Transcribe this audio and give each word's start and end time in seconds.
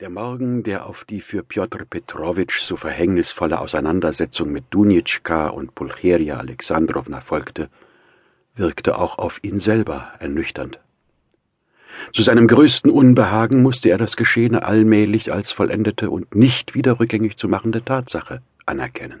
Der 0.00 0.10
Morgen, 0.10 0.64
der 0.64 0.86
auf 0.86 1.04
die 1.04 1.20
für 1.20 1.44
Pjotr 1.44 1.84
Petrowitsch 1.84 2.62
so 2.62 2.76
verhängnisvolle 2.76 3.60
Auseinandersetzung 3.60 4.50
mit 4.50 4.64
Dunitschka 4.70 5.46
und 5.46 5.76
Pulcheria 5.76 6.36
Alexandrowna 6.36 7.20
folgte, 7.20 7.70
wirkte 8.56 8.98
auch 8.98 9.18
auf 9.18 9.38
ihn 9.42 9.60
selber 9.60 10.10
ernüchternd. 10.18 10.80
Zu 12.12 12.22
seinem 12.22 12.48
größten 12.48 12.90
Unbehagen 12.90 13.62
musste 13.62 13.88
er 13.88 13.96
das 13.96 14.16
Geschehene 14.16 14.64
allmählich 14.64 15.32
als 15.32 15.52
vollendete 15.52 16.10
und 16.10 16.34
nicht 16.34 16.74
wieder 16.74 16.98
rückgängig 16.98 17.36
zu 17.36 17.48
machende 17.48 17.84
Tatsache 17.84 18.42
anerkennen, 18.66 19.20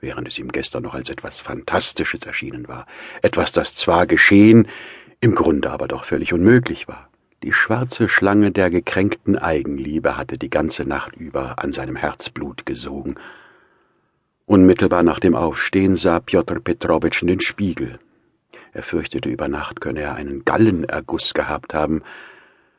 während 0.00 0.26
es 0.26 0.36
ihm 0.36 0.50
gestern 0.50 0.82
noch 0.82 0.94
als 0.94 1.10
etwas 1.10 1.40
Fantastisches 1.40 2.26
erschienen 2.26 2.66
war, 2.66 2.88
etwas, 3.22 3.52
das 3.52 3.76
zwar 3.76 4.08
geschehen, 4.08 4.66
im 5.20 5.36
Grunde 5.36 5.70
aber 5.70 5.86
doch 5.86 6.06
völlig 6.06 6.32
unmöglich 6.32 6.88
war. 6.88 7.11
Die 7.42 7.52
schwarze 7.52 8.08
Schlange 8.08 8.52
der 8.52 8.70
gekränkten 8.70 9.36
Eigenliebe 9.36 10.16
hatte 10.16 10.38
die 10.38 10.48
ganze 10.48 10.84
Nacht 10.84 11.16
über 11.16 11.58
an 11.58 11.72
seinem 11.72 11.96
Herzblut 11.96 12.66
gesogen. 12.66 13.16
Unmittelbar 14.46 15.02
nach 15.02 15.18
dem 15.18 15.34
Aufstehen 15.34 15.96
sah 15.96 16.20
Pjotr 16.20 16.60
Petrowitsch 16.60 17.22
in 17.22 17.26
den 17.26 17.40
Spiegel. 17.40 17.98
Er 18.72 18.84
fürchtete, 18.84 19.28
über 19.28 19.48
Nacht 19.48 19.80
könne 19.80 20.02
er 20.02 20.14
einen 20.14 20.44
Gallenerguss 20.44 21.34
gehabt 21.34 21.74
haben. 21.74 22.02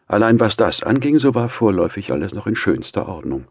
Allein 0.07 0.39
was 0.39 0.55
das 0.55 0.81
anging, 0.81 1.19
so 1.19 1.35
war 1.35 1.49
vorläufig 1.49 2.13
alles 2.13 2.33
noch 2.33 2.47
in 2.47 2.55
schönster 2.55 3.09
Ordnung. 3.09 3.45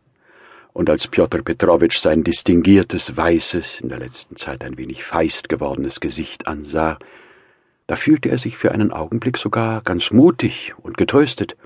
Und 0.73 0.89
als 0.89 1.09
Pjotr 1.09 1.42
Petrowitsch 1.42 1.98
sein 1.98 2.25
distinguiertes, 2.25 3.15
weißes, 3.15 3.83
in 3.83 3.91
der 3.91 3.98
letzten 3.98 4.37
Zeit 4.37 4.65
ein 4.65 4.79
wenig 4.79 5.05
feist 5.05 5.51
gewordenes 5.51 6.01
Gesicht 6.01 6.47
ansah, 6.47 6.98
da 7.93 7.97
fühlte 7.97 8.31
er 8.31 8.39
sich 8.39 8.57
für 8.57 8.73
einen 8.73 8.91
Augenblick 8.91 9.37
sogar 9.37 9.83
ganz 9.83 10.13
mutig 10.13 10.73
und 10.79 10.97
getröstet, 10.97 11.59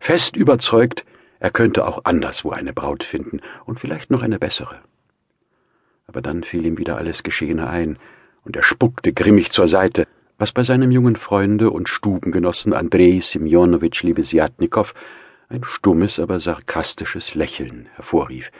fest 0.00 0.34
überzeugt, 0.34 1.04
er 1.40 1.50
könnte 1.50 1.86
auch 1.86 2.06
anderswo 2.06 2.52
eine 2.52 2.72
Braut 2.72 3.04
finden 3.04 3.42
und 3.66 3.78
vielleicht 3.78 4.10
noch 4.10 4.22
eine 4.22 4.38
bessere. 4.38 4.78
Aber 6.06 6.22
dann 6.22 6.42
fiel 6.42 6.64
ihm 6.64 6.78
wieder 6.78 6.96
alles 6.96 7.22
Geschehene 7.22 7.68
ein, 7.68 7.98
und 8.46 8.56
er 8.56 8.62
spuckte 8.62 9.12
grimmig 9.12 9.50
zur 9.50 9.68
Seite, 9.68 10.06
was 10.38 10.52
bei 10.52 10.64
seinem 10.64 10.90
jungen 10.90 11.16
Freunde 11.16 11.68
und 11.68 11.90
Stubengenossen 11.90 12.72
Andrei 12.72 13.20
Semjonowitsch 13.20 14.04
Libesjatnikow 14.04 14.94
ein 15.50 15.64
stummes, 15.64 16.18
aber 16.18 16.40
sarkastisches 16.40 17.34
Lächeln 17.34 17.90
hervorrief. 17.96 18.50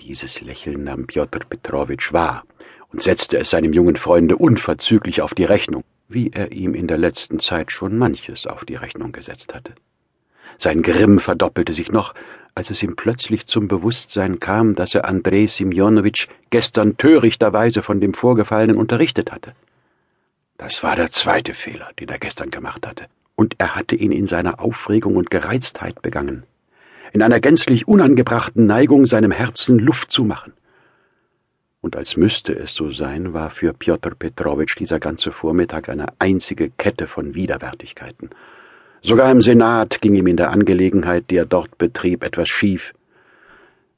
Dieses 0.00 0.42
Lächeln 0.42 0.84
nahm 0.84 1.06
Pjotr 1.06 1.46
Petrowitsch 1.48 2.12
wahr 2.12 2.44
und 2.90 3.00
setzte 3.00 3.38
es 3.38 3.48
seinem 3.48 3.72
jungen 3.72 3.96
Freunde 3.96 4.36
unverzüglich 4.36 5.22
auf 5.22 5.32
die 5.32 5.44
Rechnung 5.44 5.82
wie 6.12 6.30
er 6.32 6.52
ihm 6.52 6.74
in 6.74 6.86
der 6.86 6.98
letzten 6.98 7.40
Zeit 7.40 7.72
schon 7.72 7.98
manches 7.98 8.46
auf 8.46 8.64
die 8.64 8.74
Rechnung 8.74 9.12
gesetzt 9.12 9.54
hatte. 9.54 9.74
Sein 10.58 10.82
Grimm 10.82 11.18
verdoppelte 11.18 11.72
sich 11.72 11.90
noch, 11.90 12.14
als 12.54 12.70
es 12.70 12.82
ihm 12.82 12.96
plötzlich 12.96 13.46
zum 13.46 13.68
Bewusstsein 13.68 14.38
kam, 14.38 14.74
dass 14.74 14.94
er 14.94 15.06
Andrei 15.06 15.46
Simjonowitsch 15.46 16.28
gestern 16.50 16.96
törichterweise 16.96 17.82
von 17.82 18.00
dem 18.00 18.14
Vorgefallenen 18.14 18.76
unterrichtet 18.76 19.32
hatte. 19.32 19.54
Das 20.58 20.82
war 20.82 20.94
der 20.94 21.10
zweite 21.10 21.54
Fehler, 21.54 21.90
den 21.98 22.08
er 22.08 22.18
gestern 22.18 22.50
gemacht 22.50 22.86
hatte, 22.86 23.06
und 23.34 23.54
er 23.58 23.74
hatte 23.74 23.96
ihn 23.96 24.12
in 24.12 24.26
seiner 24.26 24.60
Aufregung 24.60 25.16
und 25.16 25.30
Gereiztheit 25.30 26.02
begangen, 26.02 26.44
in 27.12 27.22
einer 27.22 27.40
gänzlich 27.40 27.88
unangebrachten 27.88 28.66
Neigung 28.66 29.06
seinem 29.06 29.30
Herzen 29.32 29.78
Luft 29.78 30.10
zu 30.10 30.24
machen 30.24 30.52
und 31.82 31.96
als 31.96 32.16
müsste 32.16 32.54
es 32.54 32.74
so 32.74 32.92
sein, 32.92 33.34
war 33.34 33.50
für 33.50 33.74
Pjotr 33.74 34.14
Petrowitsch 34.14 34.78
dieser 34.78 35.00
ganze 35.00 35.32
Vormittag 35.32 35.88
eine 35.88 36.06
einzige 36.20 36.70
Kette 36.70 37.08
von 37.08 37.34
Widerwärtigkeiten. 37.34 38.30
Sogar 39.02 39.30
im 39.32 39.42
Senat 39.42 40.00
ging 40.00 40.14
ihm 40.14 40.28
in 40.28 40.36
der 40.36 40.50
Angelegenheit, 40.50 41.24
die 41.28 41.36
er 41.36 41.44
dort 41.44 41.76
betrieb, 41.78 42.22
etwas 42.22 42.48
schief. 42.48 42.94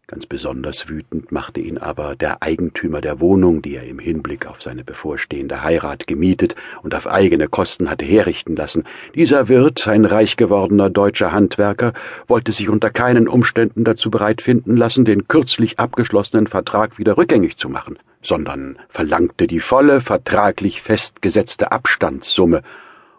Ganz 0.06 0.26
besonders 0.26 0.86
wütend 0.86 1.32
machte 1.32 1.60
ihn 1.60 1.78
aber 1.78 2.14
der 2.14 2.42
Eigentümer 2.42 3.00
der 3.00 3.20
Wohnung, 3.20 3.62
die 3.62 3.74
er 3.74 3.84
im 3.84 3.98
Hinblick 3.98 4.46
auf 4.46 4.60
seine 4.60 4.84
bevorstehende 4.84 5.62
Heirat 5.62 6.06
gemietet 6.06 6.56
und 6.82 6.94
auf 6.94 7.06
eigene 7.06 7.48
Kosten 7.48 7.88
hatte 7.88 8.04
herrichten 8.04 8.54
lassen. 8.54 8.84
Dieser 9.14 9.48
Wirt, 9.48 9.88
ein 9.88 10.04
reich 10.04 10.36
gewordener 10.36 10.90
deutscher 10.90 11.32
Handwerker, 11.32 11.94
wollte 12.28 12.52
sich 12.52 12.68
unter 12.68 12.90
keinen 12.90 13.28
Umständen 13.28 13.82
dazu 13.82 14.10
bereit 14.10 14.42
finden 14.42 14.76
lassen, 14.76 15.06
den 15.06 15.26
kürzlich 15.26 15.78
abgeschlossenen 15.78 16.48
Vertrag 16.48 16.98
wieder 16.98 17.16
rückgängig 17.16 17.56
zu 17.56 17.70
machen, 17.70 17.98
sondern 18.20 18.78
verlangte 18.90 19.46
die 19.46 19.60
volle, 19.60 20.02
vertraglich 20.02 20.82
festgesetzte 20.82 21.72
Abstandssumme, 21.72 22.60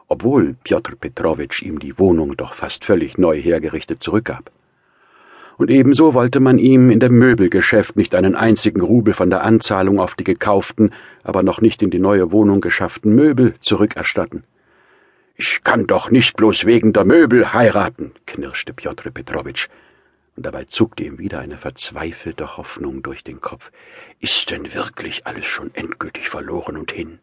obwohl 0.08 0.56
Pjotr 0.64 0.96
Petrowitsch 0.96 1.64
ihm 1.64 1.80
die 1.80 1.98
Wohnung 1.98 2.38
doch 2.38 2.54
fast 2.54 2.86
völlig 2.86 3.18
neu 3.18 3.42
hergerichtet 3.42 4.04
zurückgab 4.04 4.52
und 5.58 5.72
ebenso 5.72 6.14
wollte 6.14 6.40
man 6.40 6.58
ihm 6.58 6.90
in 6.92 7.00
dem 7.00 7.18
Möbelgeschäft 7.18 7.96
nicht 7.96 8.16
einen 8.16 8.36
einzigen 8.36 8.82
Rubel 8.82 9.14
von 9.14 9.30
der 9.30 9.44
Anzahlung 9.44 10.00
auf 10.00 10.16
die 10.16 10.24
gekauften, 10.24 10.92
aber 11.24 11.44
noch 11.44 11.62
nicht 11.62 11.82
in 11.82 11.92
die 11.92 12.00
neue 12.00 12.32
Wohnung 12.32 12.60
geschafften 12.60 13.16
Möbel 13.16 13.56
zurückerstatten. 13.62 14.44
Ich 15.38 15.62
kann 15.64 15.88
doch 15.88 16.12
nicht 16.12 16.38
bloß 16.38 16.66
wegen 16.66 16.94
der 16.94 17.06
Möbel 17.06 17.54
heiraten, 17.54 18.12
knirschte 18.26 18.74
Pjotr 18.74 19.12
Petrowitsch, 19.12 19.68
und 20.36 20.46
dabei 20.46 20.66
zuckte 20.66 21.04
ihm 21.04 21.18
wieder 21.18 21.40
eine 21.40 21.58
verzweifelte 21.58 22.58
Hoffnung 22.58 23.02
durch 23.04 23.24
den 23.24 23.40
Kopf. 23.40 23.72
Ist 24.20 24.50
denn 24.50 24.74
wirklich 24.74 25.26
alles 25.26 25.46
schon 25.46 25.72
endgültig 25.74 26.30
verloren 26.30 26.76
und 26.76 26.92
hin? 26.92 27.20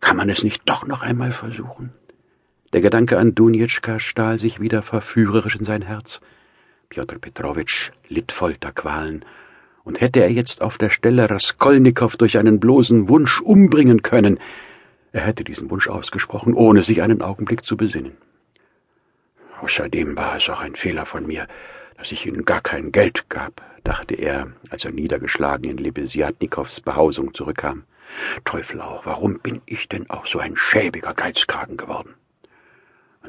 Kann 0.00 0.16
man 0.16 0.28
es 0.28 0.42
nicht 0.42 0.62
doch 0.66 0.86
noch 0.86 1.02
einmal 1.02 1.32
versuchen? 1.32 1.92
Der 2.74 2.82
Gedanke 2.82 3.18
an 3.18 3.34
Dunjetschka 3.34 3.98
stahl 3.98 4.38
sich 4.38 4.60
wieder 4.60 4.82
verführerisch 4.82 5.56
in 5.56 5.64
sein 5.64 5.82
Herz. 5.82 6.20
Pjotr 6.90 7.18
Petrowitsch 7.18 7.90
litt 8.08 8.32
Folterqualen, 8.32 9.24
und 9.84 10.00
hätte 10.00 10.20
er 10.20 10.30
jetzt 10.30 10.60
auf 10.62 10.78
der 10.78 10.90
Stelle 10.90 11.30
Raskolnikow 11.30 12.16
durch 12.16 12.36
einen 12.36 12.60
bloßen 12.60 13.08
Wunsch 13.08 13.40
umbringen 13.40 14.02
können, 14.02 14.38
er 15.12 15.22
hätte 15.22 15.44
diesen 15.44 15.70
Wunsch 15.70 15.88
ausgesprochen, 15.88 16.54
ohne 16.54 16.82
sich 16.82 17.00
einen 17.02 17.22
Augenblick 17.22 17.64
zu 17.64 17.76
besinnen. 17.76 18.16
Außerdem 19.62 20.16
war 20.16 20.36
es 20.36 20.48
auch 20.48 20.60
ein 20.60 20.76
Fehler 20.76 21.06
von 21.06 21.26
mir, 21.26 21.48
dass 21.96 22.12
ich 22.12 22.26
ihnen 22.26 22.44
gar 22.44 22.60
kein 22.60 22.92
Geld 22.92 23.28
gab, 23.28 23.62
dachte 23.84 24.14
er, 24.14 24.52
als 24.70 24.84
er 24.84 24.92
niedergeschlagen 24.92 25.64
in 25.70 25.78
Lebesiatnikows 25.78 26.80
Behausung 26.80 27.34
zurückkam. 27.34 27.84
Teufel 28.44 28.80
auch, 28.80 29.04
warum 29.04 29.40
bin 29.40 29.62
ich 29.66 29.88
denn 29.88 30.08
auch 30.10 30.26
so 30.26 30.38
ein 30.38 30.56
schäbiger 30.56 31.14
Geizkragen 31.14 31.76
geworden? 31.76 32.14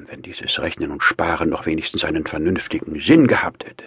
Wenn 0.09 0.23
dieses 0.23 0.59
Rechnen 0.59 0.89
und 0.89 1.03
Sparen 1.03 1.49
noch 1.49 1.67
wenigstens 1.67 2.03
einen 2.03 2.25
vernünftigen 2.25 2.99
Sinn 2.99 3.27
gehabt 3.27 3.63
hätte. 3.63 3.85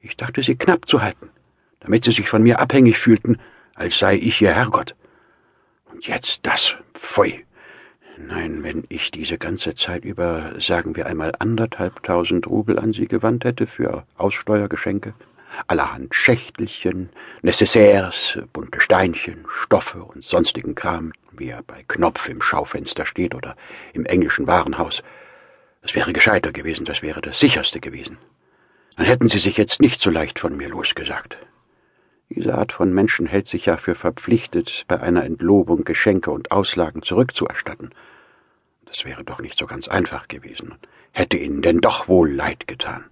Ich 0.00 0.16
dachte, 0.16 0.42
sie 0.42 0.56
knapp 0.56 0.88
zu 0.88 1.02
halten, 1.02 1.30
damit 1.78 2.02
sie 2.02 2.10
sich 2.10 2.28
von 2.28 2.42
mir 2.42 2.58
abhängig 2.58 2.98
fühlten, 2.98 3.38
als 3.76 3.96
sei 3.96 4.16
ich 4.16 4.42
ihr 4.42 4.52
Herrgott. 4.52 4.96
Und 5.92 6.08
jetzt 6.08 6.44
das, 6.46 6.76
pfui. 6.94 7.44
Nein, 8.18 8.64
wenn 8.64 8.84
ich 8.88 9.12
diese 9.12 9.38
ganze 9.38 9.76
Zeit 9.76 10.04
über, 10.04 10.52
sagen 10.58 10.96
wir 10.96 11.06
einmal, 11.06 11.32
anderthalbtausend 11.38 12.48
Rubel 12.48 12.80
an 12.80 12.92
sie 12.92 13.06
gewandt 13.06 13.44
hätte 13.44 13.68
für 13.68 14.04
Aussteuergeschenke, 14.16 15.14
allerhand 15.68 16.12
Schächtelchen, 16.12 17.08
Necessaires, 17.42 18.36
bunte 18.52 18.80
Steinchen, 18.80 19.46
Stoffe 19.48 20.02
und 20.02 20.24
sonstigen 20.24 20.74
Kram, 20.74 21.12
wie 21.32 21.48
er 21.48 21.62
bei 21.62 21.84
Knopf 21.86 22.28
im 22.28 22.42
Schaufenster 22.42 23.06
steht 23.06 23.34
oder 23.34 23.56
im 23.92 24.06
englischen 24.06 24.46
Warenhaus. 24.46 25.02
Das 25.82 25.94
wäre 25.94 26.12
gescheiter 26.12 26.52
gewesen, 26.52 26.84
das 26.84 27.02
wäre 27.02 27.20
das 27.20 27.40
sicherste 27.40 27.80
gewesen. 27.80 28.18
Dann 28.96 29.06
hätten 29.06 29.28
sie 29.28 29.38
sich 29.38 29.56
jetzt 29.56 29.80
nicht 29.80 30.00
so 30.00 30.10
leicht 30.10 30.38
von 30.38 30.56
mir 30.56 30.68
losgesagt. 30.68 31.38
Diese 32.28 32.54
Art 32.54 32.72
von 32.72 32.92
Menschen 32.92 33.26
hält 33.26 33.48
sich 33.48 33.66
ja 33.66 33.76
für 33.76 33.94
verpflichtet, 33.94 34.84
bei 34.86 35.00
einer 35.00 35.24
Entlobung 35.24 35.84
Geschenke 35.84 36.30
und 36.30 36.52
Auslagen 36.52 37.02
zurückzuerstatten. 37.02 37.94
Das 38.84 39.04
wäre 39.04 39.24
doch 39.24 39.40
nicht 39.40 39.58
so 39.58 39.66
ganz 39.66 39.88
einfach 39.88 40.28
gewesen, 40.28 40.74
hätte 41.12 41.36
ihnen 41.36 41.62
denn 41.62 41.80
doch 41.80 42.08
wohl 42.08 42.30
leid 42.30 42.68
getan. 42.68 43.04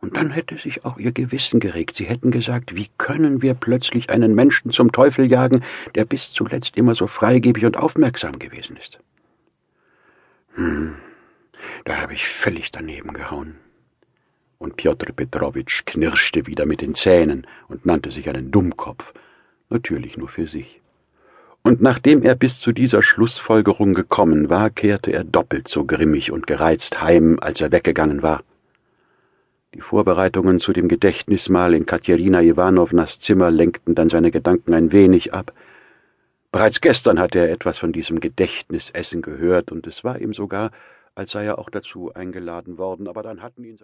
Und 0.00 0.16
dann 0.16 0.30
hätte 0.30 0.56
sich 0.56 0.84
auch 0.84 0.98
ihr 0.98 1.12
Gewissen 1.12 1.58
geregt. 1.58 1.96
Sie 1.96 2.04
hätten 2.04 2.30
gesagt, 2.30 2.76
wie 2.76 2.88
können 2.98 3.42
wir 3.42 3.54
plötzlich 3.54 4.10
einen 4.10 4.34
Menschen 4.34 4.70
zum 4.70 4.92
Teufel 4.92 5.26
jagen, 5.30 5.64
der 5.94 6.04
bis 6.04 6.32
zuletzt 6.32 6.76
immer 6.76 6.94
so 6.94 7.08
freigebig 7.08 7.64
und 7.64 7.76
aufmerksam 7.76 8.38
gewesen 8.38 8.76
ist. 8.76 9.00
Hm, 10.54 10.94
da 11.84 12.00
habe 12.00 12.14
ich 12.14 12.28
völlig 12.28 12.70
daneben 12.70 13.12
gehauen. 13.12 13.56
Und 14.58 14.76
Pjotr 14.76 15.12
Petrowitsch 15.12 15.84
knirschte 15.86 16.46
wieder 16.46 16.66
mit 16.66 16.80
den 16.80 16.94
Zähnen 16.94 17.46
und 17.68 17.86
nannte 17.86 18.10
sich 18.10 18.28
einen 18.28 18.50
Dummkopf, 18.50 19.12
natürlich 19.68 20.16
nur 20.16 20.28
für 20.28 20.48
sich. 20.48 20.80
Und 21.62 21.80
nachdem 21.80 22.22
er 22.22 22.34
bis 22.34 22.60
zu 22.60 22.72
dieser 22.72 23.02
Schlussfolgerung 23.02 23.92
gekommen 23.92 24.48
war, 24.48 24.70
kehrte 24.70 25.12
er 25.12 25.24
doppelt 25.24 25.68
so 25.68 25.84
grimmig 25.84 26.32
und 26.32 26.46
gereizt 26.46 27.00
heim, 27.00 27.38
als 27.40 27.60
er 27.60 27.72
weggegangen 27.72 28.22
war. 28.22 28.42
Die 29.74 29.82
Vorbereitungen 29.82 30.60
zu 30.60 30.72
dem 30.72 30.88
Gedächtnismahl 30.88 31.74
in 31.74 31.84
Katjerina 31.84 32.40
Iwanownas 32.40 33.20
Zimmer 33.20 33.50
lenkten 33.50 33.94
dann 33.94 34.08
seine 34.08 34.30
Gedanken 34.30 34.72
ein 34.72 34.92
wenig 34.92 35.34
ab. 35.34 35.52
Bereits 36.50 36.80
gestern 36.80 37.20
hatte 37.20 37.40
er 37.40 37.50
etwas 37.50 37.76
von 37.76 37.92
diesem 37.92 38.18
Gedächtnisessen 38.18 39.20
gehört, 39.20 39.70
und 39.70 39.86
es 39.86 40.04
war 40.04 40.20
ihm 40.20 40.32
sogar, 40.32 40.70
als 41.14 41.32
sei 41.32 41.44
er 41.44 41.58
auch 41.58 41.68
dazu 41.68 42.14
eingeladen 42.14 42.78
worden, 42.78 43.08
aber 43.08 43.22
dann 43.22 43.42
hatten 43.42 43.62
ihn 43.62 43.76